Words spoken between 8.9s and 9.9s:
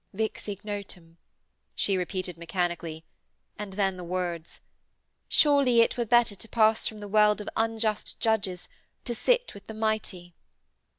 to sit with the